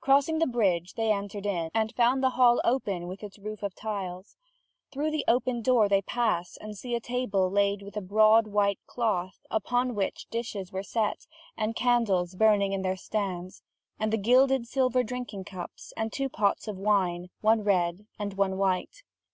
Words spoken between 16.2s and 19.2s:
pots of wine, one red and one white.